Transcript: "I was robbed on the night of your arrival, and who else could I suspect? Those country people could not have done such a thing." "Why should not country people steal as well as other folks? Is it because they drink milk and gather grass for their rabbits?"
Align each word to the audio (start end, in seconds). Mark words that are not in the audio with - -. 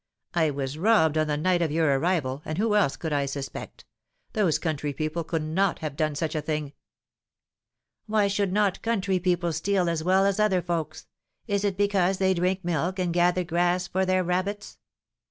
"I 0.33 0.49
was 0.49 0.79
robbed 0.79 1.15
on 1.15 1.27
the 1.27 1.37
night 1.37 1.61
of 1.61 1.69
your 1.71 1.99
arrival, 1.99 2.41
and 2.43 2.57
who 2.57 2.73
else 2.73 2.95
could 2.95 3.13
I 3.13 3.27
suspect? 3.27 3.85
Those 4.33 4.57
country 4.57 4.93
people 4.93 5.23
could 5.23 5.43
not 5.43 5.77
have 5.77 5.95
done 5.95 6.15
such 6.15 6.33
a 6.33 6.41
thing." 6.41 6.73
"Why 8.07 8.27
should 8.27 8.51
not 8.51 8.81
country 8.81 9.19
people 9.19 9.53
steal 9.53 9.87
as 9.87 10.03
well 10.03 10.25
as 10.25 10.39
other 10.39 10.63
folks? 10.63 11.05
Is 11.45 11.63
it 11.63 11.77
because 11.77 12.17
they 12.17 12.33
drink 12.33 12.65
milk 12.65 12.97
and 12.97 13.13
gather 13.13 13.43
grass 13.43 13.85
for 13.87 14.03
their 14.03 14.23
rabbits?" 14.23 14.79